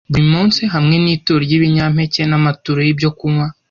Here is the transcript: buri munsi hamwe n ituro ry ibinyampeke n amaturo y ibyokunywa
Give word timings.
buri 0.11 0.25
munsi 0.33 0.61
hamwe 0.73 0.95
n 1.03 1.05
ituro 1.15 1.39
ry 1.45 1.53
ibinyampeke 1.57 2.21
n 2.27 2.33
amaturo 2.39 2.79
y 2.83 2.89
ibyokunywa 2.93 3.47